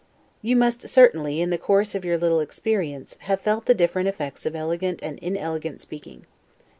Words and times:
You 0.41 0.55
must 0.55 0.87
certainly, 0.87 1.41
in 1.41 1.51
the 1.51 1.59
course 1.59 1.93
of 1.93 2.03
your 2.03 2.17
little 2.17 2.39
experience, 2.39 3.17
have 3.19 3.39
felt 3.39 3.67
the 3.67 3.75
different 3.75 4.07
effects 4.07 4.47
of 4.47 4.55
elegant 4.55 4.99
and 5.03 5.19
inelegant 5.19 5.79
speaking. 5.79 6.25